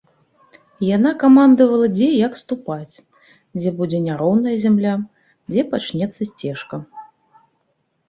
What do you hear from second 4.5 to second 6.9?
зямля, дзе пачнецца сцежка.